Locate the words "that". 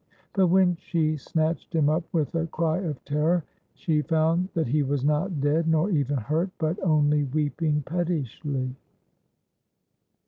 4.55-4.65